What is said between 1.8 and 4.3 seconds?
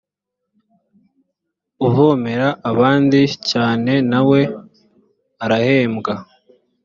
uvomera abandi cyane na